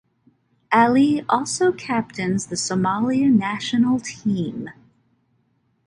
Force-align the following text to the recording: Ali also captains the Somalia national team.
Ali 0.71 1.23
also 1.29 1.71
captains 1.71 2.47
the 2.47 2.55
Somalia 2.55 3.31
national 3.31 3.99
team. 3.99 4.69